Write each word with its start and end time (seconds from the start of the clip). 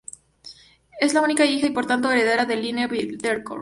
Es 0.99 1.13
la 1.13 1.21
única 1.21 1.45
hija 1.45 1.67
y 1.67 1.73
por 1.73 1.85
tanto 1.85 2.09
heredera 2.11 2.45
de 2.47 2.55
Liliane 2.55 2.87
Bettencourt. 2.87 3.59